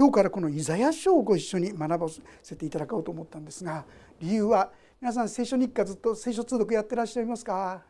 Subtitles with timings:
[0.00, 2.06] 今日からこのイザヤ書をご一緒に学ば
[2.42, 3.84] せていただこうと思ったんですが
[4.18, 7.82] 理由は皆さん聖書日課ずっと聖書通読やってらっしゃいますか？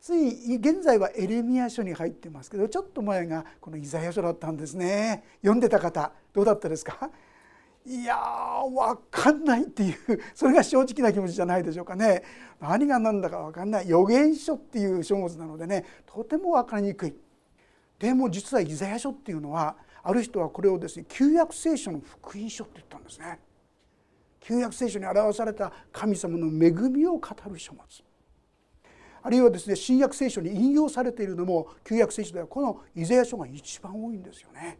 [0.00, 5.24] つい現在はエレミア書に入ってますけどちょっと前がこのイザヤ書だったんですね。
[5.42, 7.10] 読んでた方どうだったですか？
[7.84, 9.96] いやー分かんないっていう
[10.34, 12.22] それが正直な気持ちじゃないでしょうかね。
[12.58, 13.88] 何が何だか分かんない。
[13.90, 17.14] 予言書っていう書物なのでねとても分かりにくい。
[17.98, 23.40] でも実はイザヤ書っていうのはある人はこれをですね旧約聖書の福音書って言ったんですね
[24.40, 27.84] 旧約聖書に表された神様の恵みを語る書物
[29.22, 34.78] あるいはですね新約聖書に引用されているのも旧約聖書ではこのイザヤ書が一番多いんですよね。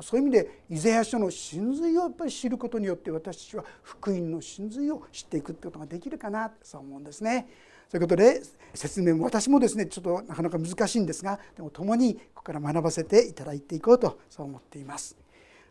[0.00, 7.46] そういう意味でイザヤ書の真髄をやっぱり知ることによって私たちは福音の真髄を知っていくってことができるかなそう思うんですね。
[7.90, 8.42] ということで
[8.74, 15.16] 説明も私もですねちょっとなかなか難しいんですがでも共にここから学ばせていただいていこうとそう思っています。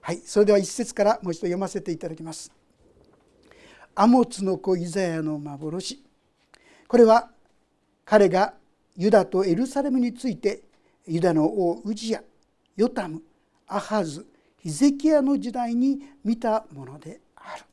[0.01, 2.51] はい、それでは一節からもう一度読ませていただきます。
[3.95, 6.03] アモツの子イザヤの幻
[6.87, 7.29] これは
[8.05, 8.55] 彼が
[8.95, 10.63] ユダとエルサレムについて
[11.07, 12.23] ユダの王ウジヤ
[12.75, 13.21] ヨタム
[13.67, 14.25] アハズ
[14.57, 17.63] ヒゼキヤの時代に見たものである、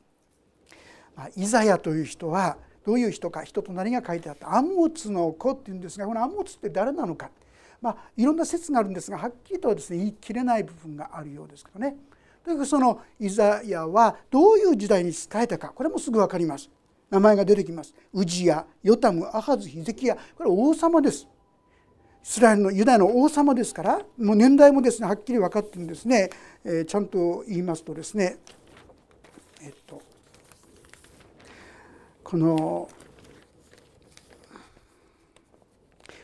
[1.15, 7.29] まあ、イザヤという人はどういう人か人となりが書いてあったアモツの子っていうんですがこのアモツって誰なのか、
[7.81, 11.95] まあ、いろんな説があるんですがはっきりとはですね言い切れない部分があるようですけどね
[12.43, 16.69] というかそのイザヤはどういう時代に仕えたかこれもすぐ分かります。
[17.11, 17.93] 名前が出てきます。
[18.13, 21.27] ウジヤ、ヨタム、アハズ、ヒゼキヤこれ王様です。
[22.23, 26.29] イスラエルのユダヤの王様ですからもう年代もですねはっきり分かってるんですね、
[26.63, 28.37] えー、ちゃんと言いますとですね
[29.63, 30.01] えっと
[32.31, 32.87] この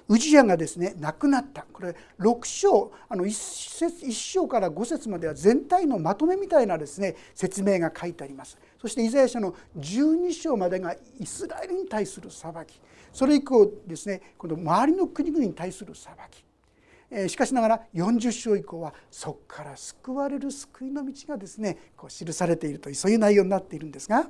[0.07, 1.65] ウジヤがですね亡くなった。
[1.73, 8.57] これ6章あの 1, 節1章から5節までは全体のまとめみたいなですね説明が書いてあります。
[8.81, 12.79] そしてイザヤ書の12章までがイスラエルに対する裁き。
[13.11, 16.46] それ以降ですねこの周りの国々に対する裁き。
[17.27, 24.27] しかしながら40章以降はそこから救われる救いの道がですねこう記されているというそういう内容になっているんですが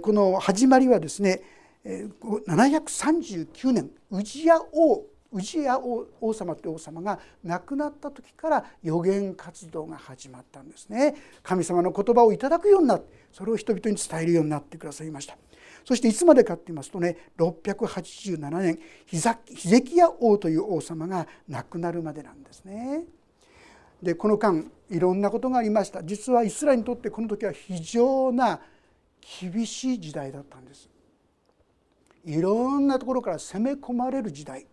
[0.00, 1.42] この始まりはですね
[1.84, 5.04] 739年宇治屋王
[5.40, 11.14] 氏家王様という王様が亡くなった時から予言活動が始まったんですね。
[11.42, 15.38] 神様の言葉をいただくようになってそれを人々に伝えるようになってくださいました。
[15.84, 19.18] そしていつまでかって言いますとね687年ヒ
[19.68, 23.04] ゼキヤ王という王様が亡くなるまでなんですね。
[24.02, 26.02] でこの間いろんなことがありました。
[26.02, 28.60] 実はイスラエルにとってこの時は非常な
[29.40, 30.90] 厳しい時代だったんです。
[32.24, 34.66] いろんなところから攻め込まれる時代。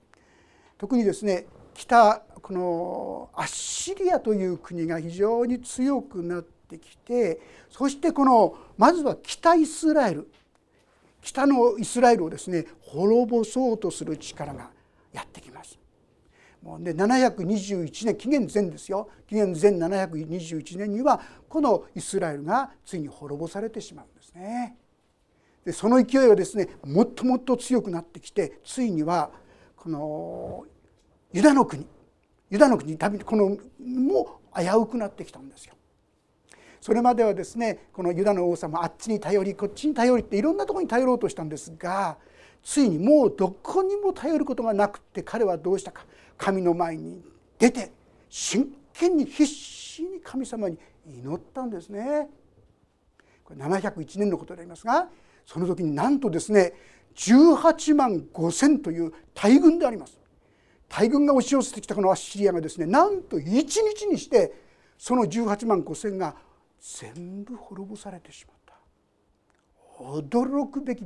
[0.77, 7.39] 特にですね北このアッシリアという国が非常に強くなってきて
[7.69, 10.31] そしてこのまずは北イスラエル。
[11.21, 14.69] 北のイスラエルをですね滅ぼそうとする力が
[15.11, 15.77] やってきます。
[16.61, 24.75] もうね721年紀元前ですよ紀元前721年にはこのイスラエルがついに滅ぼされてしまうんですね。
[25.63, 29.31] でその勢いはですねもっともっと強くなってきてついには
[29.75, 30.65] この
[31.31, 31.85] ユダの国
[32.49, 35.75] ユダの国このも危うくなってきたんですよ。
[36.81, 42.17] それまではですねこのユダの王様あっちに頼りこっちに頼りっていろんなとこに頼ろうとしたんですが
[42.63, 46.05] ついにもうどこにも頼ることがなくって彼はどうしたか
[46.37, 47.21] 神の前に
[47.57, 47.91] 出て
[48.29, 52.29] 真剣に必死に神様に祈ったんですね。
[53.43, 55.09] これ701年のことでありますが
[55.45, 56.73] その時になんとですね
[57.15, 60.19] 18万5,000という大軍であります
[60.87, 63.77] 大軍が押し寄せてきたこのアッシリアがですねなんと1日
[64.09, 64.53] にして
[64.97, 66.35] その18万5,000が
[66.79, 68.75] 全部滅ぼされてしまった
[70.03, 71.05] 驚くべき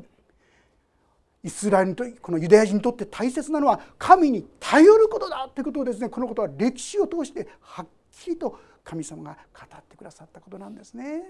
[1.44, 11.24] イスラエルにとこのユダヤ人にとって大切なのは神に頼ることだということをですねこのことは歴史を通してはっきりと神様が語ってくださったことなんですね。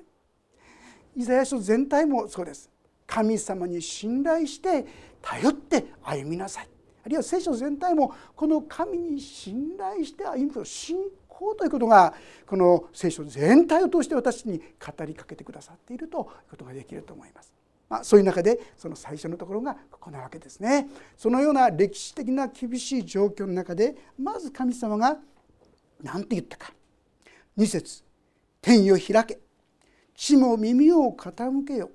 [1.15, 2.73] イザヤ書全体もそうです。
[3.05, 4.85] 神様に信頼して
[5.21, 6.69] 頼って歩みなさい
[7.05, 10.97] あるいは聖書全体もこの神に信頼して歩む信
[11.33, 12.13] 仰ということが
[12.45, 17.51] この聖書全体を通して私に語りかけてくださっているということができると思います。
[17.89, 20.87] まあ、そういう中でその最初のところがここなわけですね。
[21.17, 25.17] そのような歴史的な厳しい状況の中でまず神様が
[26.01, 26.73] 何て言ったか。
[27.57, 28.03] 2節。
[28.61, 29.39] 天を開け。
[30.15, 31.91] 地も耳を傾けよ」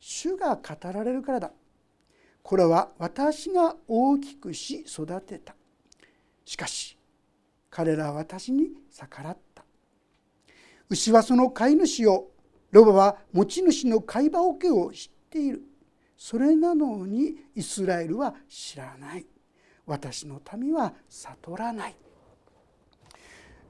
[0.00, 1.52] 主が語られるからだ。
[2.42, 5.54] これは私が大きくし育てた。
[6.44, 6.96] しかし
[7.70, 9.64] 彼らは私に逆らった。
[10.88, 12.30] 牛はその飼い主を
[12.72, 15.62] ロバは持ち主の飼い場桶を知っている。
[16.16, 19.26] それなのにイスラエルは知らない。
[19.86, 21.96] 私の民は悟らない。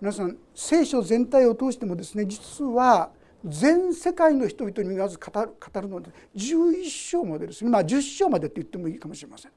[0.01, 3.11] 皆さん聖書全体を通してもですね実は
[3.45, 7.71] 全世界の人々にまず語る語るので11章までですね。
[7.71, 9.53] まあ10章までって言ってもいいかもしれません。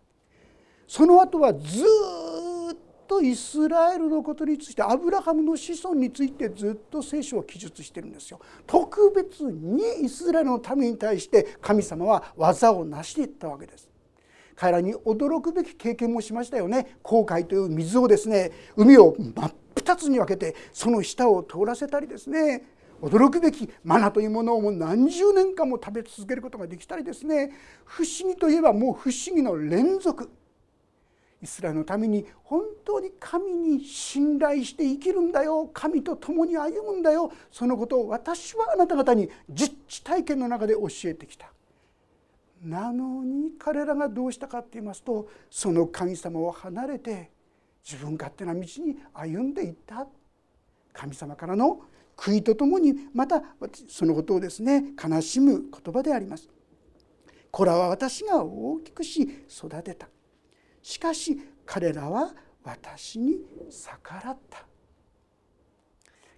[0.88, 2.53] その後はずっ
[3.08, 8.40] とイスラエルのことについてアブラハムの子孫についてずっと聖書は記述してるんですよ。
[8.66, 13.90] 特別にイスラエルの民に対して神様は技を成していったわけです。
[14.56, 22.64] 彼らに驚くべき経験もしましたよね航海という水をですね海を真っ二つに分けてその下を通らせたりですね
[23.02, 27.52] 驚くべきマナというものをもう何十年間も食べ続けることができたりですね
[27.84, 30.30] 不思議といえばもう不思議の連続
[31.44, 41.52] イスラエルのために本当に神に信頼して生きるんだよ神と共に歩むんだよそのことを私はあなた方に実地体験の中で教えてきた。
[42.64, 47.30] なのに彼らがどうしたかって言いますとその神様を離れて
[47.84, 50.08] 自分勝手な道に歩んでいった。
[50.94, 51.82] 神様からの
[52.16, 53.44] 悔いとともにまた
[53.90, 56.48] そのことをですね悲しむ言葉であります。
[57.52, 60.08] 子らは私が大きくし育てた。
[60.84, 62.34] しかし彼らは
[62.64, 63.38] 私に
[63.70, 64.66] 逆らった。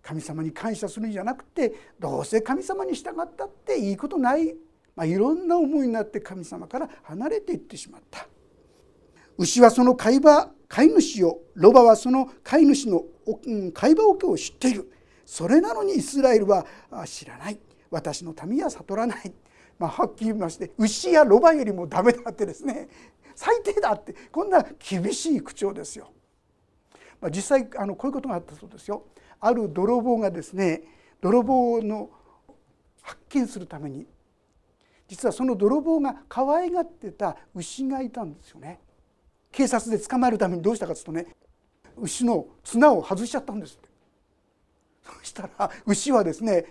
[0.02, 4.54] 神様に感謝するんじゃなくてどうせ神様に従ったっていいことない、
[4.96, 8.28] まあ、いろんな思いになって神様から離れていってしまった。
[9.38, 13.04] 牛はその飼い場飼い主をロバはその飼い主の
[13.74, 14.92] 飼い場桶を知っている。
[15.26, 16.66] それなのにイスラエルは
[17.06, 17.60] 知らない。
[17.90, 19.34] 私の民は悟らない、
[19.80, 22.90] まあ、はっきり言いまして牛やロバよりもダメだってですね。
[23.36, 26.12] 最低だってこんな厳しい口調ですよ。
[27.22, 29.04] まあ、実際あのこういうことがあったそうですよ。
[29.40, 30.84] ある泥棒がですね
[31.22, 32.10] 泥棒の
[33.02, 34.08] 発見するために
[35.08, 38.80] 実はその泥棒が可愛がってた牛がいたんですよね。
[39.52, 41.28] 警察で捕まえるためにどうしたかというとね
[41.98, 43.90] 牛の綱を外しちゃったんですって
[45.02, 46.66] そしたら牛はですね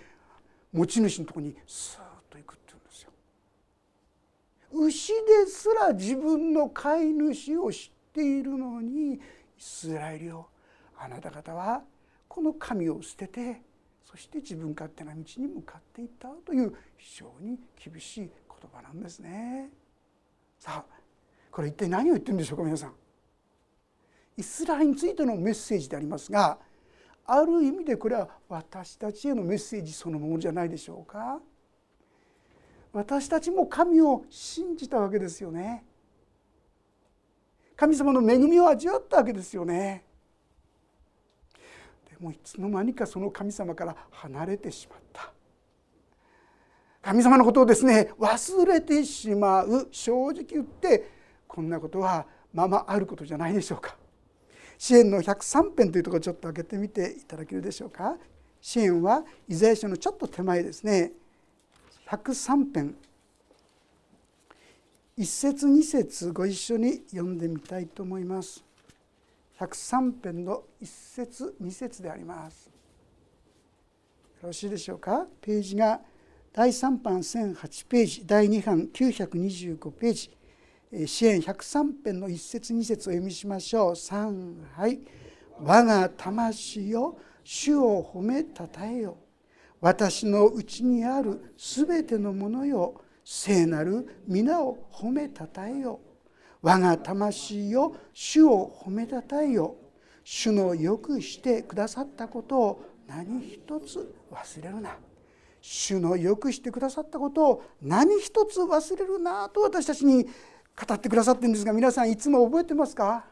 [0.73, 3.11] 持ち主のとこにスーッと行くって言うんですよ。
[4.75, 9.21] 牛ですら自分の飼い主を知っているのにイ
[9.57, 10.49] スラエルよ
[10.99, 11.83] あなた方は
[12.27, 13.63] この神を捨てて
[14.05, 18.31] そして自分勝手な道に向かっていったという非常に厳しい言
[18.73, 19.71] 葉なんですね。
[20.59, 20.95] さあ
[21.51, 22.95] これ一体何を言ってるんでしょうか皆さん。
[24.37, 26.59] イスラエルについてのメッセージでありますが
[27.27, 31.41] ある意味でこれは私たちへのメッセージそのものじゃないでしょうか。
[32.95, 35.85] 私たちも神を信じたわけですよね。
[37.77, 40.05] 神様の恵みを味わったわけですよね。
[42.09, 45.33] でもいつの間にかその神様から離れてしまった。
[47.03, 51.11] 神様のことをですね忘れてしまう正直言って
[51.49, 53.97] こんなことはままあることじゃないでしょうか
[54.79, 58.17] 支援の103編というところちょっと開けてみていただけるでしょうか
[58.61, 61.13] 支援はイザヤ書のちょっと手前ですね
[62.09, 62.95] 103編
[65.17, 68.65] 一節二節ご一緒に読んでみたいと思います。
[69.59, 72.67] 103編の一節二節であります。
[74.43, 75.27] よろしいでしょうか？
[75.41, 76.01] ページが
[76.53, 81.07] 第3版1008ページ第2版925ページ。
[81.07, 83.93] 支援103編の一節二節を読みしましょう。
[83.93, 85.01] 3はい。
[85.61, 89.17] 我が魂よ主を褒めたたえよ。
[89.81, 96.01] 私のうちにあるすべてのものよ聖なる皆を褒めたたえよ。
[96.63, 99.77] 我が魂よ主を褒めたたえよ。
[100.25, 104.97] 主のよくしてくださったことを何一つ忘れるな。
[105.61, 110.31] 主のよくしてくださったことを何一つ忘れるなと私たちに語
[110.95, 113.25] ってくださってるんですが皆さんいつも覚えてますか？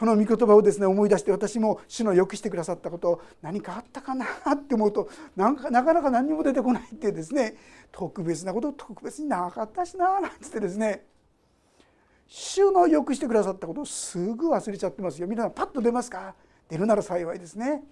[0.00, 7.54] この御言葉をですね思い出して私も主のよくしてくださったこと何かあったかなって思うとなんかなかなか何にも出てこないってですね
[7.92, 11.04] 特別なこと特別になかったしななんつってですね。
[12.26, 15.28] 主のよくしてくださったことをすぐ忘れちゃってますよ。
[15.28, 16.34] 皆さんパッと出ますか？
[16.70, 17.82] 出るなら幸いですね。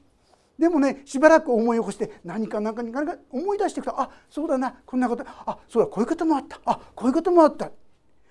[0.58, 6.58] でもねしばらく思い起こして何か何か何か思い出していくとあそうだなこんなことあそうだこういうこともあった。
[6.64, 7.70] あこういうこともあった。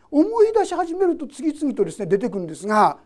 [0.09, 3.05] 思い出し始めると次々とですね出てくるんですが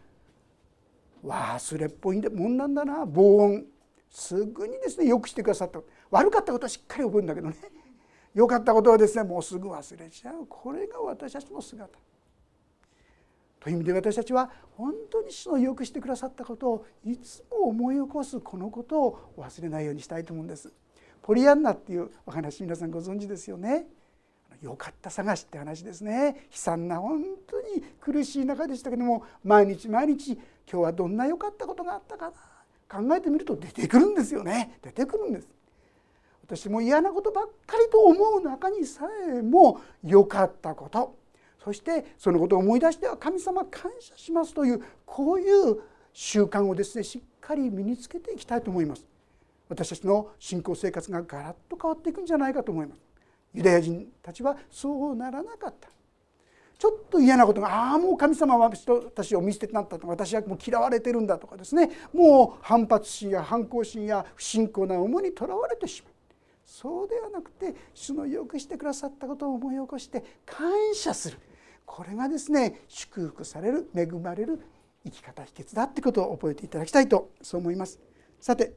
[1.23, 3.05] 忘れっぽいもんなんだな。
[3.05, 3.65] 防音。
[4.09, 5.79] すぐにですねよくしてくださった。
[6.09, 7.55] 悪かったことはしっかり覚えるんだけどね。
[8.33, 10.45] 良かったことはですねもうすぐ忘れちゃう。
[10.47, 11.97] これが私たちの姿。
[13.59, 20.73] という意味で私たちは本当に主のよくしてくださったことをいつも思い起こすこのことを忘れないようにしたいと思うんです。
[21.21, 23.87] ポリアンナっていうお話皆さんご存知ですよね。
[24.61, 26.47] よかった探しって話ですね。
[26.51, 30.39] 悲惨な本当に苦しい中でしたけども毎日毎日
[30.71, 32.31] 今日はどんな良かったことがあったか
[32.87, 33.03] な？
[33.03, 34.77] 考えてみると出てくるんですよね。
[34.81, 35.47] 出てくるんです。
[36.45, 41.17] 私も嫌なことばっかりと思う中にさえも良かったこと。
[41.63, 49.05] そしてそのことを思い出しては神様感謝しますというこういう習慣をですねしっかり身につけていきたいと思います。
[49.69, 53.01] 私たちの信仰生活がガラッと変わっていくんじゃないかと思います。
[53.53, 55.89] ユダヤ人たちはそうならなかった。
[56.81, 61.91] ちょっと嫌なことがああもう神様は私を見捨ててなったとか私はもう嫌われてるんだとかですね。
[62.11, 66.13] もう反発心や反抗心や不信仰な思いにとらわれてしまう。
[66.65, 71.37] そうではなくて主のよくしてくださったことを思い起こして感謝する。
[71.85, 74.59] これがですね祝福される恵まれる
[75.05, 77.99] 生き方秘訣だってことを覚えていただきたいとそう思います。
[78.39, 78.73] さて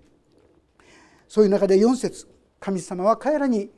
[1.26, 2.28] そういう中で4節
[2.60, 3.70] 神様は彼らに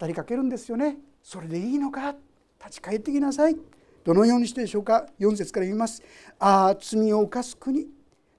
[0.00, 0.96] 語りかけるんですよね。
[1.22, 2.16] それでいいのか
[2.58, 3.56] 立ち返ってきなさい。
[4.04, 6.02] どのようにしてでしょうか？4節から言います
[6.38, 7.86] ああ罪を犯す国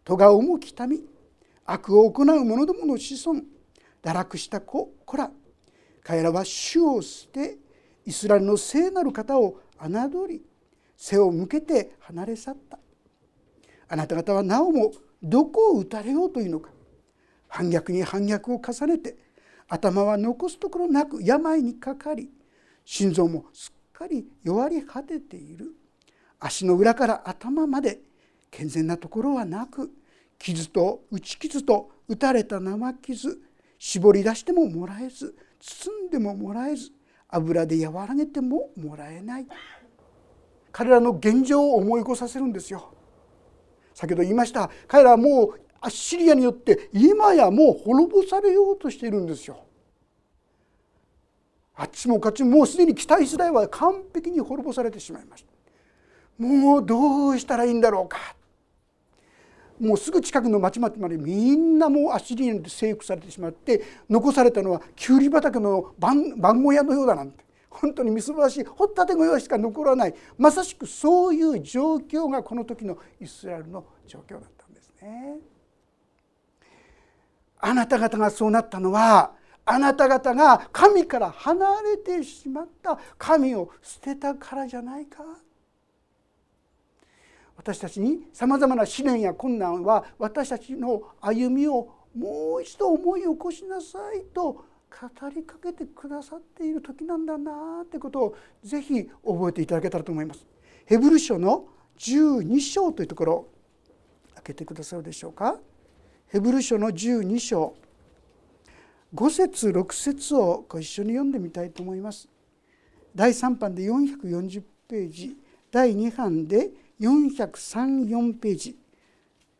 [0.03, 1.03] 戸が重き民
[1.65, 3.41] 悪を行う者どもの子孫
[4.01, 5.29] 堕落した子子ら
[6.01, 7.57] 彼らは主を捨て
[8.05, 10.41] イスラエルの聖なる方を侮り
[10.97, 12.79] 背を向けて離れ去った。
[13.87, 16.71] あなた方はなおもどこを打たれようというのか？
[17.47, 19.17] 反逆に反逆を重ねて
[19.67, 22.29] 頭は残すところなく病にかかり
[22.85, 25.75] 心臓もすっかり弱り果てている。
[26.39, 27.99] 足の裏から頭まで
[28.49, 29.91] 健全なところはなく
[30.37, 33.41] 傷と打ち傷と打たれた生傷
[33.77, 36.91] 絞り出してももらえず包んでももらえず
[37.27, 39.47] 油で和らげてももらえない。
[40.71, 42.93] 彼らの現状を思い起こさせるんですよ。
[43.93, 44.69] 先ほど言いました。
[44.87, 49.65] 彼らはもうアッシリアによって今やもう滅ぼされようとしているんですよ。
[51.79, 56.43] あっちもこっちももうすでに北イスラエルは完璧に滅ぼされてしまいました。
[56.43, 58.35] もうどうしたらいいんだろうか。
[59.79, 75.37] もうすぐ近くの町々までみんなもうアッシリアに征服されてしまって残されたのはきゅうり畑の番小屋のようだなんて本当にみすぼらしい掘ったて小屋しか残らないまさしくそういう状況がこの時のイスラエルの状況だったんですね。
[77.61, 79.31] あなた方がそうなったのは
[79.71, 85.23] あなた方が神から離れてしまった神を捨てたからじゃないか
[87.55, 100.47] 私たちにさまざまな試練や困難は私たちの歩みをもう一度思い起こしなさいと語りかけてくださっている時なんだなってことをぜひ覚えていただけたらと思います。
[100.87, 101.67] ヘブル書の
[101.99, 103.47] 12章というところ
[104.33, 105.59] 開けてくださるでしょうか？
[106.29, 107.75] ヘブル書の12章
[109.13, 112.29] 5節6節をご一緒に読んでみたいと思います。
[113.15, 115.35] 第3版で440ページ。
[115.71, 118.77] 第2版で434ページ。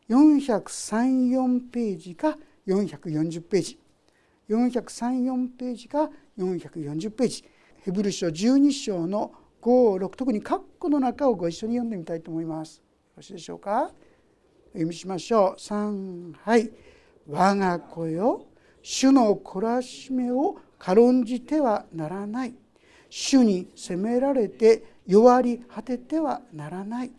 [0.08, 3.78] 434ページか440ページ。
[4.48, 7.44] 434ページか440ページ。
[7.82, 12.78] ヘブル書12章の56特に括弧の中をご一緒に読んでみたいと思います。
[12.78, 12.82] よ
[13.16, 13.90] ろしいでしょうか？
[14.68, 15.60] 読みしましょう。
[15.60, 16.70] 3はい。
[17.28, 18.46] 我が子よ。
[18.82, 22.54] 主の懲らしめを軽んじてはならない。
[23.08, 27.12] 主に責められて弱り果ててはならない。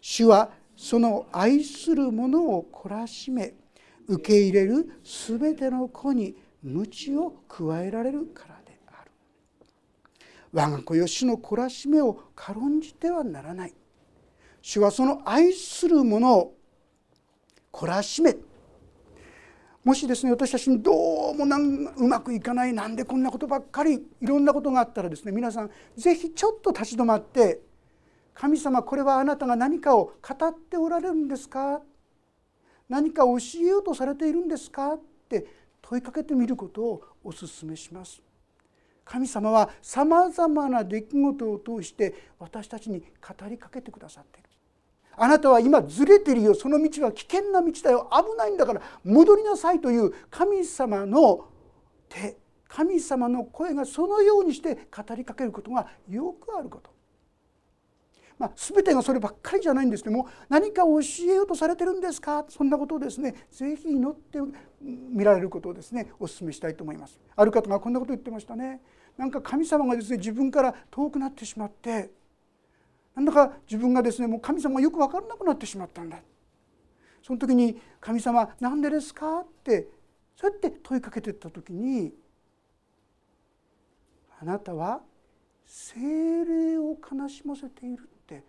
[0.00, 3.54] 主はその愛する者を懲らしめ
[4.06, 9.10] 受け入れるすべての子に鞭を加えられるからである。
[10.52, 13.74] 我が子よ主の懲らしめを軽んじてはならない。
[14.62, 16.54] 主はその愛する者を
[17.72, 18.36] 懲らしめ
[19.82, 27.62] もしですね私たちにどうもなんうまくいかないなんでこんなことばっかりいろんなことがあったらですね皆さん是非ちょっと立ち止まって
[28.34, 31.80] 「神様これはあなたが何かを語っておられるんですか?」
[32.90, 34.94] 何か教えようとされているんですか？
[34.94, 35.46] って
[35.80, 38.20] 問いかけてみることをお勧めします。
[39.04, 44.49] 神様はさまざまな出来事を通して私たちに語りかけてくださっている。
[45.22, 51.44] あなたは今ずれてるよその道は危険な道だよ危ないんだから戻りなさいという神様の
[52.08, 56.90] 手神様の声がそのようにして語りかけることがよくあること。
[58.38, 62.46] まあ、全てがそればっかりじゃないんですけども何か教えようとされてるんですか？
[62.48, 64.38] そんなことをですね是非祈って
[64.80, 67.18] 見られることをですねお勧めしたいと思います。
[67.36, 68.80] ある方がこんなこと言ってましたね。
[69.18, 72.10] なんか神様がですね自分から遠くなってしまって
[73.20, 76.18] なんだか自分がですねもう神様がよく分からなくなってしまったんだ。
[77.22, 79.88] その時に「神様何でですか?」って
[80.34, 82.14] そうやって問いかけてった時に
[84.40, 85.02] 「あなたは
[85.66, 88.42] 精霊を悲しませている」って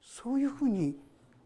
[0.00, 0.96] そういうふうに、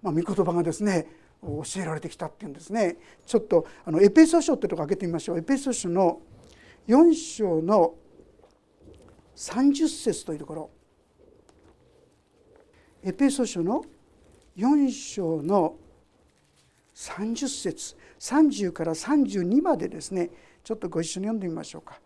[0.02, 1.06] まあ、御言葉がですね
[1.40, 2.98] 教えられてきたっていうんですね。
[3.24, 5.38] ちょっとあのエペソ書ってとこ開けてみましょう。
[5.38, 6.20] エペソ書の
[6.88, 7.94] 4章の
[9.34, 10.70] 30節というところ。
[13.06, 13.84] エペソ書の
[14.56, 15.76] 4章の
[16.94, 20.30] 30節30から32までですね
[20.62, 22.00] ちょっとご一緒に読んでみましょうか。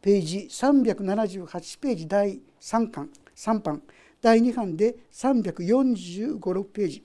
[0.00, 3.82] ページ378ページ第3巻3版
[4.20, 7.04] 第2版で3456ページ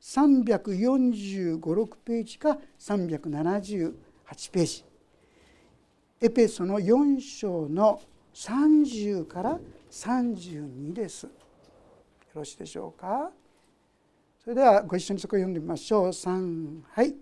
[0.00, 3.92] 3456ページか378
[4.50, 4.84] ページ
[6.22, 8.00] エペソの4章の
[8.32, 11.28] 30から32です。
[12.34, 13.30] よろしいでしょうか？
[14.42, 16.08] それではご一緒にそこを読んでみましょう。
[16.08, 17.14] 3はい。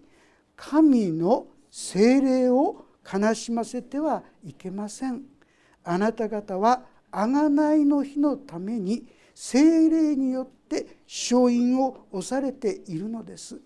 [0.56, 5.22] 神の精霊を悲しませてはいけません。
[5.84, 9.04] あなた方は贖いの日のために
[9.34, 13.60] 精霊によって勝因を押されているのです。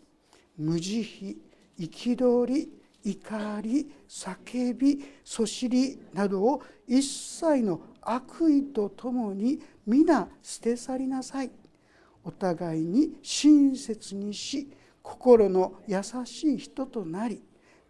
[0.59, 1.37] 無慈
[1.79, 2.73] 悲憤り
[3.05, 11.51] 怒り叫びそしりなどを一切の悪意とともに皆捨て去りなさい。
[12.25, 14.69] お互いに親切にし
[15.01, 17.41] 心の優しい人となり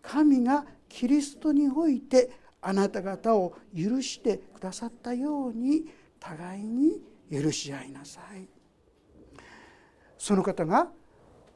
[0.02, 2.30] 神がキリストにおいて
[2.60, 5.86] あなた方を許してくださったように
[6.20, 7.00] 互いに
[7.32, 8.46] 許し合いなさい。
[10.18, 10.90] その方が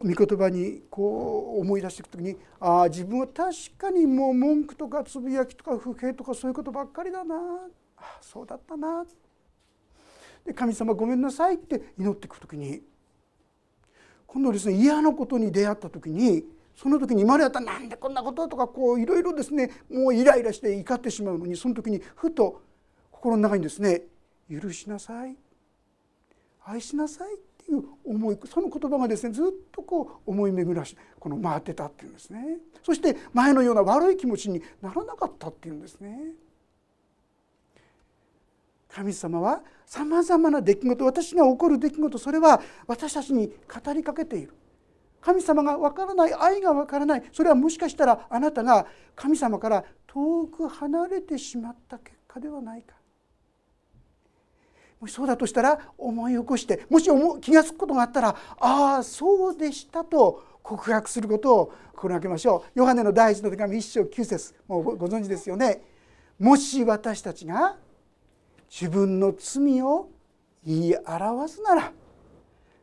[0.03, 7.37] 御言葉にこう思い出していく時にああ自分は確かにもう文句とかつぶやきとか不平とかそういうことばっかりだな
[8.01, 9.05] ああそうだったな。
[10.45, 12.83] で神様ごめんなさいって祈っていく時に
[14.27, 22.63] 今度ですね嫌なことに出会った時にその時に今までだったらなんでこんなこととかこういろいろですねもうイライラして怒ってしまうのにその時にふと
[23.11, 24.03] 心の中にですね
[24.51, 25.37] 許しなさい。
[26.65, 32.59] 愛しなさいっていう思いその言葉がですねずっとこう思い巡らしこの回ってたっていうんですね。
[32.83, 36.19] そして前のような悪い気持ちにならなかったっていうんですね。
[38.95, 44.55] 神様はさまざまな出来事私が起こる出来事それは私たちに語りかけている。
[45.21, 52.95] 神様がわからない愛がわからないそれはもしかしたらあなたが神様から遠く離れてしまった結果ではないか。
[54.99, 57.09] もしそうだとしたら思い起こしてもし
[57.41, 62.79] 気が付くことがあったらああそうでしたと告白することを心がけましょう。
[62.81, 64.55] ヨハネの第一の手紙一章九節。
[64.67, 65.83] もうご存知ですよね。
[66.39, 67.77] もし私たちが
[68.71, 70.09] 自分の罪を
[70.65, 71.93] 言い表すなら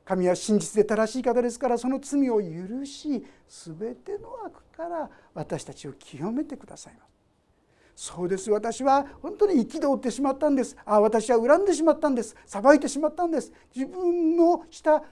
[0.04, 7.08] 神は真実で正しい方ですからその罪を許し全ての悪から私たちを清めてくださいます。
[7.96, 8.52] そうです。
[8.52, 10.78] 私は本当に憤ってしまったんです。
[10.86, 12.36] ああ私は恨んでしまったんです。
[12.46, 13.52] 裁いてしまったんです。
[13.76, 15.04] 自分のした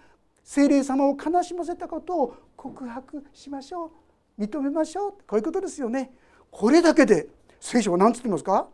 [0.44, 3.92] 精霊様を悲しませたことを告白しましょ
[4.38, 4.42] う。
[4.42, 5.12] 認めましょう。
[5.28, 6.12] こういうことですよね。
[6.52, 7.28] これだけで
[7.60, 8.68] 聖書は何つってますか？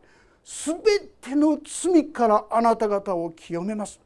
[0.44, 0.78] 全
[1.22, 4.00] ての罪からあなた方を清めます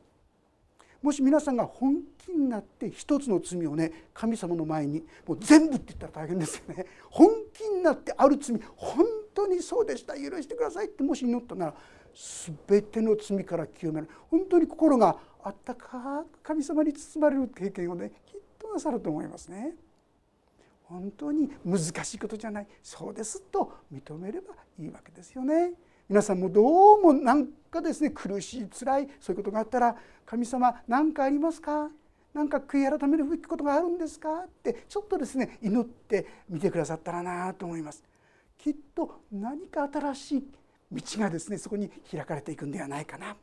[1.02, 11.74] もし皆さんが本気になって一つの罪をね神様の前にもう全部って言ったら大変ですよね本気になってある罪本当にそうでした許してくださいってもし祈ったなら
[12.68, 19.76] 全ての罪から清める本当に心があったかく神様に包まれる経験をねきっとなさると思いますね。
[20.86, 25.74] 本当に難しいことじゃないそうですと認めればいいわけですよね。
[26.08, 31.90] 皆さんもどうも何かですね苦しい辛いそういうことがあったら「神様何かありますか?」
[32.32, 34.44] 何か悔い改めるべきことがあるんですか？
[34.44, 38.04] ってちょっとですね祈ってみてくださったらなと思います。
[38.58, 40.48] きっと何か新しい
[40.92, 43.36] 道がですねそこに開かれていくんではないかな。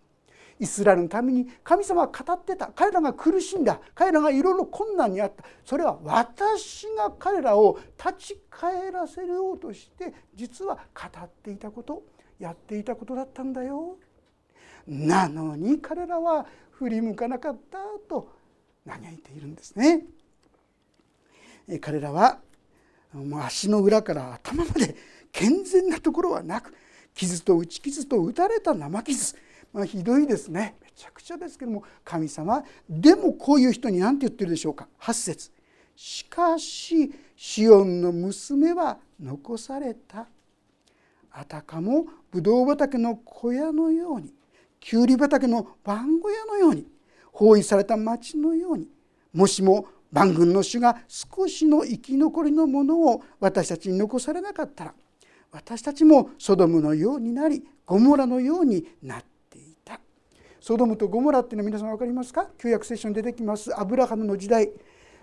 [0.61, 12.05] イスラエルのために神様は語ってた彼らが苦しんだ彼らがいろいろ困難にあったそれは私が彼らを立ち返らせようとして実は語っていたこと
[12.43, 13.97] やっていたことだったんだよ。
[14.89, 17.79] なのに彼らは振り向かなかった
[18.09, 18.33] と
[18.85, 20.05] 嘆いているんですね。
[21.81, 22.41] 彼らは
[23.13, 24.97] もう足の裏から頭まで
[25.31, 26.75] 健全なところはなく
[27.15, 29.37] 傷と打ち傷と打たれた生傷、
[29.73, 30.75] まあ、ひどいですね。
[30.83, 34.89] めちゃくちゃですけども神様でもこういう人に何て言ってるでしょうか。
[35.01, 35.53] 8節。
[35.95, 40.27] しかしシオンの娘は残された。
[41.33, 44.33] あたかもぶどう畑の小屋のように
[44.81, 46.87] きゅうり畑の番小屋のように
[47.33, 48.89] 包囲された町のように
[49.33, 54.95] もしも万軍の主が少しの生き残りのものを私たちに残されなかったら
[55.51, 60.01] 私たちもソドムのようになりゴモラのようになっていた。
[60.61, 62.49] ソドムとゴモラっていうのは皆さん分かりますか？
[62.59, 63.79] 旧約聖書に出てきます。
[63.79, 64.71] アブラハムの時代。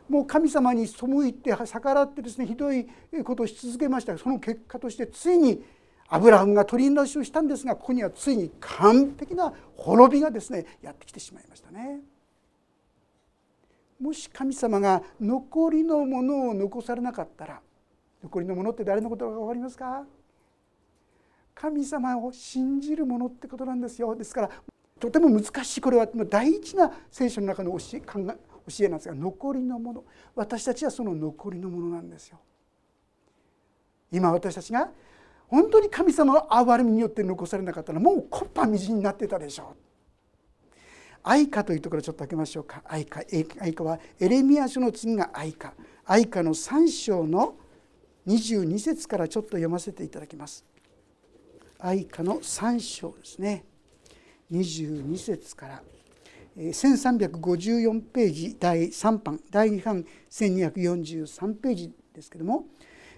[0.08, 2.88] もう神様に背いて逆らってですねひどい
[3.24, 5.64] ことをし続けましたその結果としてついに
[6.10, 12.00] アブラハムが取り直しをしたんですがここにはついに完璧な滅びがですねやってきてしまいましたね。
[14.02, 17.62] もし神様が残りのものを残されなかったら
[18.24, 20.06] 残りのものって誰のことか分かりますか？
[21.54, 24.50] 神様を信じるものってことなんですよですから
[24.98, 28.38] とても難しいこれは大事な聖書の中の教え考え
[28.72, 30.04] 教えなんですが残りのもの
[30.36, 32.40] 私たちはその残りのものなんですよ。
[34.12, 34.90] 今私たちが
[35.50, 39.78] 本当に神様の憐れみによって残されなかったらもうコッパみじんになってたでしょう。
[41.24, 42.82] 愛花というところちょっと開けましょうか。
[42.86, 43.26] 愛花
[43.60, 45.74] 愛花はエレミア書の次が愛花
[46.06, 47.56] 愛花の3章の
[48.28, 50.64] 22節からちょっと読ませていただきます。
[51.80, 53.66] 愛花の3章ですね。
[54.52, 55.84] 22節から。
[56.58, 59.40] 1354ページ第3版。
[59.50, 62.66] 第2版1243ページですけども。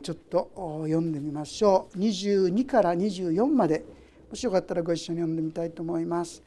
[0.02, 1.98] ちょっと読んでみましょう。
[2.00, 3.86] 22から24まで。
[4.30, 6.42] もしよかったらご一緒に読んでみたいと思います。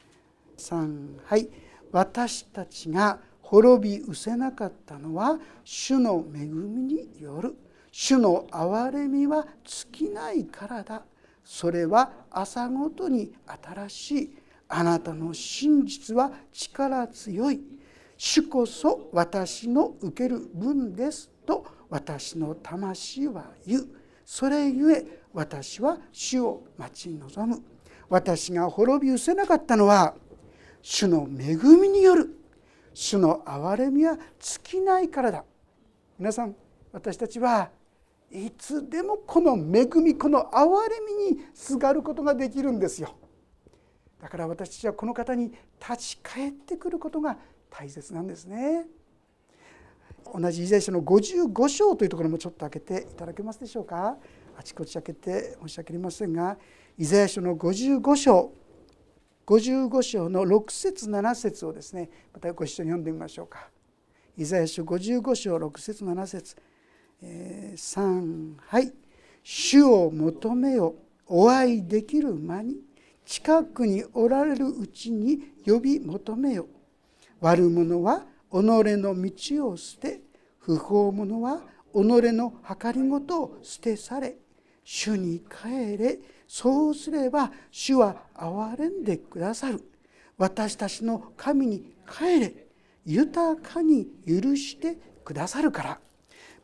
[0.57, 1.47] 3はい。
[1.91, 7.55] 私たちが滅び失せなかったのは主の恵みによる。
[7.91, 11.03] 主の憐れみは尽きないからだ。
[11.43, 14.37] それは朝ごとに新しい。
[14.67, 17.61] あなたの真実は力強い。
[18.17, 23.87] 主こそ私の受ける分ですと私の魂は言う。
[24.25, 27.63] それゆえ私は主を待ち望む。
[28.09, 30.15] 私が滅び失せなかったのは
[30.81, 32.39] 主の恵みによる。
[32.93, 35.43] 主の憐れみは尽きないからだ。
[36.17, 36.55] 皆さん
[36.91, 37.69] 私たちは
[38.31, 43.15] いつでもこの恵みこの憐れみにすがることができるんですよ。
[44.21, 47.37] だから私たちはこの方に立ち返ってくることが
[47.69, 48.87] 大切なんですね。
[50.33, 54.17] 同じイザヤ書の55章というところもちょっと開けていただけますでしょうか。
[54.57, 56.57] あちこち開けて申し訳ありませんが
[56.97, 58.53] イザヤ書の55章
[59.45, 63.69] 55章の6節7節をですねまたご一緒に読んでみましょうか。
[64.37, 66.55] イザヤ書55章6節7節、
[67.21, 68.93] えー、3はい
[69.43, 70.95] 「主を求めよ
[71.27, 72.77] お会いできる間に
[73.25, 76.67] 近くにおられるうちに呼び求めよ」
[77.39, 78.25] 「悪者は
[78.61, 80.21] 己の道を捨て
[80.59, 81.61] 不法者は
[81.93, 84.37] 己の計りごとを捨てされ
[84.83, 89.81] 主に帰れそうすれば主は憐れんでくださる。
[90.37, 92.67] 私たちの神に帰れ
[93.05, 95.99] 豊かに許してくださるから。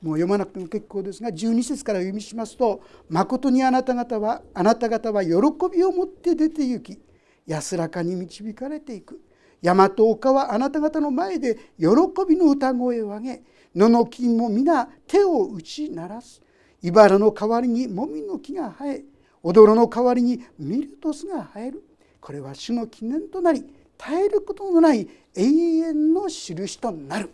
[0.01, 5.31] もう読まなくても結構ですが12節から読みしますと「まことにあなた方はあなた方は喜
[5.71, 6.99] びを持って出て行き
[7.45, 9.21] 安らかに導かれていく」
[9.61, 11.87] 山と丘はあなた方の前で喜
[12.27, 13.43] びの歌声を上げ
[13.75, 16.41] 野の木も皆手を打ち鳴らす。
[16.81, 19.03] 茨の代わりにもみの木が生え
[19.43, 21.83] 踊ろの代わりにミルトスが生える。
[22.19, 23.71] これは主の記念となり絶
[24.13, 27.29] えることのない永遠の印となる。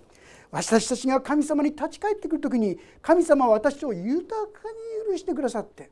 [0.52, 4.70] 私たちが神様に立ち返ってくる時に神様は私を豊か
[5.08, 5.90] に許してくださって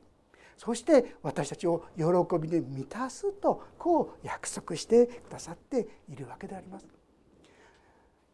[0.56, 2.04] そして私たちを喜
[2.40, 6.86] びで満たすとこう約束してくださっているわけであります。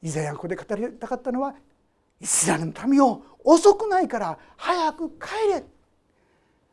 [0.03, 1.55] イザヤがここで語りたかったのは
[2.21, 5.65] イスラエルの民を遅くないから早く帰れ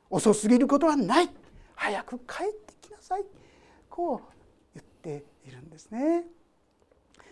[0.10, 1.30] 遅すぎることはない
[1.76, 3.24] 早く帰ってきなさい
[3.90, 4.20] こう
[4.74, 4.86] 言っ
[5.20, 6.26] ているんですね。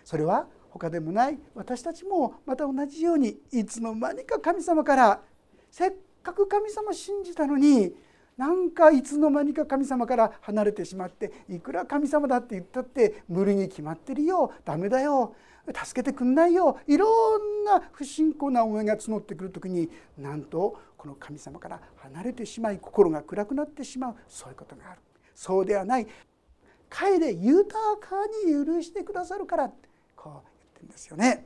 [0.04, 5.22] それは他でもない私たちもまた同じようにいつの間にか神様から
[5.72, 7.94] せっかく神様信じたのに
[8.38, 15.36] なんかいつの間にか神様から離れてしまっていくら神様だって言ったって無理に決まってるよダメだよ
[15.74, 25.02] 助けてくんないよいろんな不信仰な思いが募ってくる時になんとこの神様から離れてしまい心が暗くなってしまうそういうことがある。
[25.36, 26.08] そうではない。
[26.90, 27.68] 帰れ豊
[28.00, 29.70] かに許してくださるから
[30.16, 30.42] こう言っ
[30.74, 31.46] てるんですよね。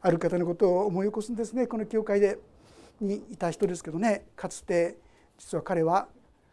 [0.00, 2.38] ある方のことを思い起こすんですねこの教会で。
[3.00, 4.98] にいた人ですけどねかつて
[5.40, 6.06] 実は彼は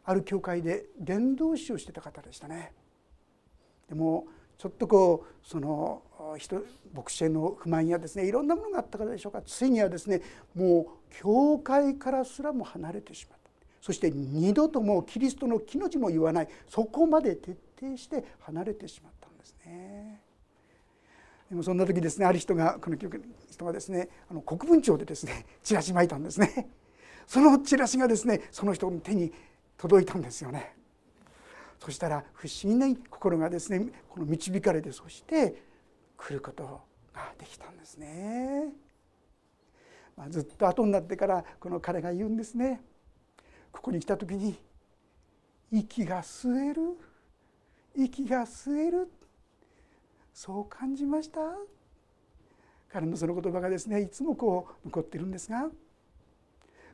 [0.05, 2.71] ある教会で伝道師をしてた方でしたね。
[3.89, 4.25] でも
[4.57, 6.01] ちょっとこうその
[6.37, 10.21] 人牧師への不満やですねいろんなものがあったからでしょうかついにはですね
[10.55, 20.21] もう教会からすらも離れてしまったそして二度ともキリストの木の字も言わないそこまで徹底して離れてしまったんですね。
[21.49, 26.69] でもそんな時ですねある人がこの人がですねあの国分庁でですねチラシ巻いたんですね
[27.27, 29.31] そのチラシがですねその人の手に
[29.77, 30.75] 届いたんですよね。
[31.79, 35.61] そしたら不思議な心がですねこの導かれてそして
[36.17, 36.81] 来ること
[37.13, 38.73] ができたんですね、
[40.15, 42.81] まあ、ずっと後になってからこの彼が言うんですね。
[43.71, 44.57] ここに来た時に
[45.71, 46.97] 息が吸える？
[47.95, 49.11] 息が吸える？
[50.33, 51.41] そう感じました？
[52.91, 55.69] 彼のその言葉がですねいつもこう残ってるんですが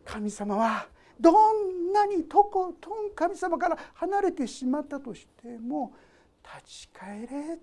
[0.06, 0.88] 神様は
[1.20, 5.94] どんなにとことん神様から離れてしまったとしても
[6.44, 7.60] 立ち返れ。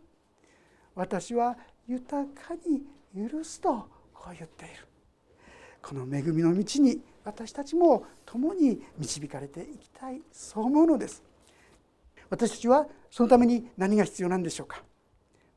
[0.94, 4.87] 私は豊かに許すとこう言っている。
[5.83, 11.22] この恵みの道に私たちも共に導かれていきたいそう思うのです。
[12.29, 14.83] 私たちはそのために何が必要なんでしょうか。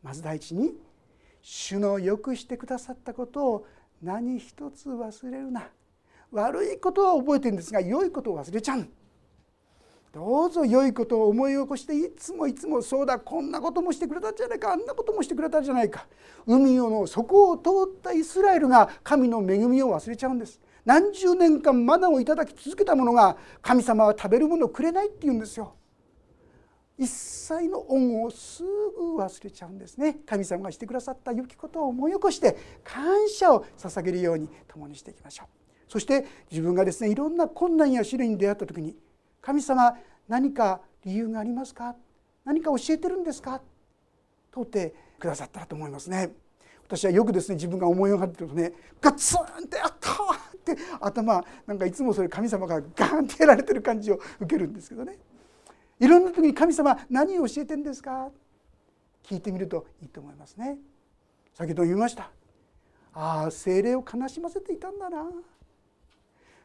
[0.02, 0.74] まず第一に
[1.42, 3.68] 主のよくしてくださったことを
[4.02, 5.70] 何一つ忘れるな。
[6.34, 8.88] 悪いことは覚えてるんですが良いことを忘れちゃう。
[10.12, 16.06] どうぞ良いことを思い起こしていつもいつもそうだこんなこともしてくれたんじゃないかあんなこともしてくれたんじゃないか。
[16.46, 20.60] 海の底を通ったイスラエルが神の恵みを忘れちゃうんです。
[20.86, 25.74] 何十年間マナをいただき続けたものが神様は食べるものをくれないって言うんですよ。
[26.96, 30.20] 一切の恩をすぐ忘れちゃうんですね。
[30.28, 35.63] 神様がしてくださった良きことを思い起こして感謝を捧げるように共にしていきましょう。
[35.94, 38.96] そして自分がですねいろんな困難や試練に出会った時に
[39.44, 39.96] 神様
[40.28, 41.96] 何か理由がありますか？
[42.44, 43.62] 何か教えてるんですか？
[44.52, 46.32] 問うてくださったらと思いますね。
[46.88, 50.16] 私はよくですね自分が思い上がってるとねガツンってあったっ
[50.66, 55.20] て頭なんかいつもそれ神様がガーンってやられてる感じを受けるんですけどね。
[56.00, 58.32] いろんな時に神様何を教えてんですか？
[59.24, 60.80] 聞いてみるといいと思いますね。
[61.54, 62.32] 先ほど言いました。
[63.14, 65.30] ああ精霊を悲しませていたんだな。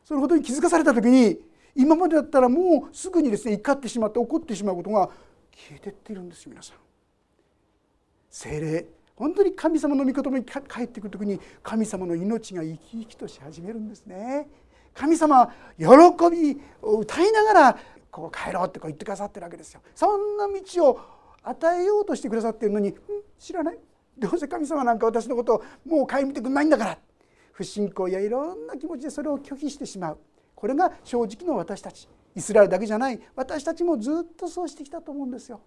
[0.09, 1.39] そのことに気づかされた時に
[1.75, 5.11] 今までだったらもうすぐにですね怒ってしまって怒ってしまうことが
[5.55, 6.77] 消えてっているんです皆さん。
[8.31, 14.49] 精霊本当に神様の御言葉に帰ってくる時に神様の命が生き生きとし始めるんですね。
[14.95, 17.79] 神様は喜びを歌いながら
[18.11, 19.83] こう帰ろうってこう言ってくださってるわけですよ。
[19.95, 21.01] そんな道を
[21.43, 22.95] 与えようとしてくださってるのに、
[23.39, 23.79] 知らない。
[24.19, 26.99] どうせ神様なんか私のことをもう顧みてくんないんだから。
[27.59, 30.19] 不信仰やいろんな気持ちでそれを拒否してしまう。
[30.55, 32.09] これが正直の私たち。
[32.37, 33.21] イスラエルだけじゃない。
[33.35, 35.61] 私たちもずっとそうしてきたと思うんですよ。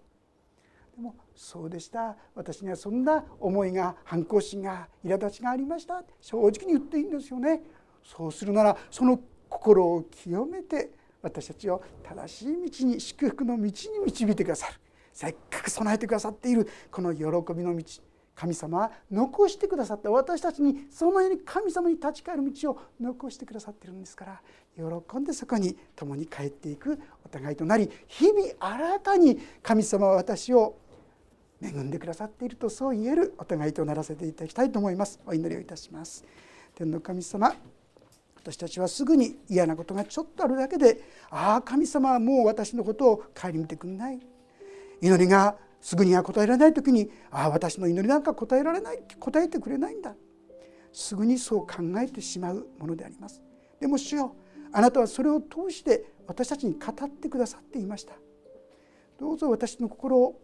[0.96, 2.16] でもそうでした。
[2.34, 6.02] 私にはそんな思いが反抗心が苛立ちがありました。
[6.18, 7.62] 正直に言っていいんですよね。
[8.02, 13.70] そうするならその心を清めて私たちを正しい道に祝福の道に
[14.06, 14.80] 導いてくださる。
[15.12, 17.84] せっかく備えてくださっているこの喜びの道。
[18.34, 24.40] 神様は残してくださった私たちにそのように神様に立ち返る道を残してくださっているんですから
[24.76, 30.76] 喜んでそこに共に帰っていくお互いとなり日々新たに神様は私を
[31.62, 35.20] 恵んでくださっているとそう言えるお互いとならせていただきたいと思います。
[35.24, 36.24] お祈りをいたします。
[36.74, 37.54] 天の神様
[38.36, 44.18] 私たちはすぐに嫌なことがちょっとあるだけでああ神様はもう私のことを顧みてくんない。
[45.00, 50.14] 祈りがすぐには答えられない時にああ私の祈りなんか答えられない答えてくれないんだ。
[50.92, 53.42] すぐにそう考えてしまうものであります。
[53.80, 54.36] でも主よ
[54.72, 58.14] あなたはそれを通して私たちに語ってくださっていました。
[59.18, 60.40] どうぞ私の心を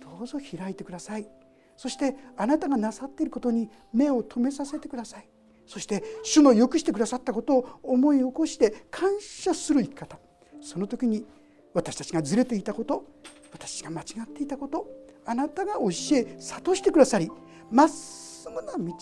[0.00, 1.28] どうぞ開いてください。
[1.76, 5.28] そしてあなたがなさっていることに目を留めさせてください。
[5.66, 10.18] そして主のよくしてくださったことを思い起こして感謝する生き方。
[10.62, 11.26] その時に
[11.74, 13.04] 私たちがずれていたこと
[13.54, 14.86] 私が間違っていたこと
[15.24, 17.30] あなたが教え諭してくださり
[17.70, 18.94] まっすぐな道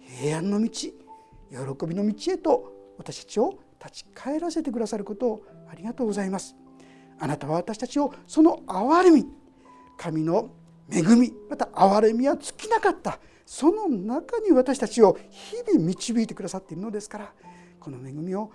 [0.00, 6.56] 平安の道喜びの道へと私たちを立ち返らせてくださることをありがとうございます。
[7.18, 9.26] あなたは私たちをその憐れみ
[9.96, 10.50] 神の
[10.90, 17.32] 恵みまた憐れみは尽きなかったその中に私たちを日々導いてくださっているのですから
[17.80, 18.50] この恵みをもっ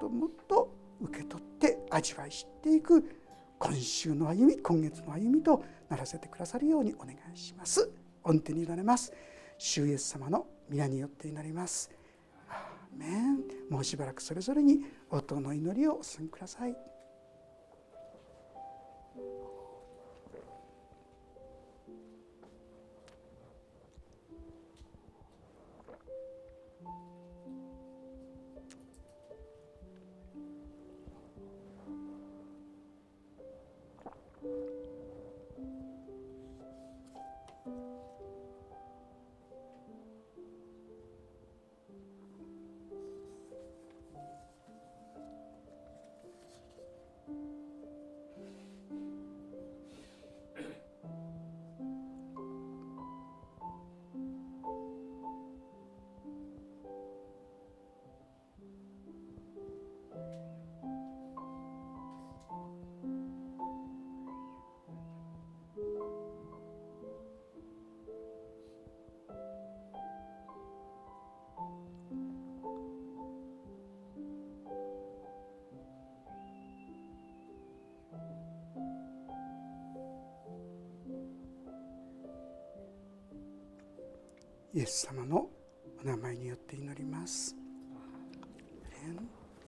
[0.00, 3.04] ともっと受け取って味わい知っていく
[3.58, 7.90] 今週の歩み今月の歩みとならせてくださるようにお願いします。
[8.22, 9.12] 御手に委ねます。
[9.58, 11.90] 主イエス様の皆によって祈ります。
[12.48, 13.38] アーメン。
[13.70, 16.76] もうしばらくそれぞれに音の祈りをお進みください。
[84.76, 85.48] イエス様の
[86.04, 87.56] お名前によって祈ります。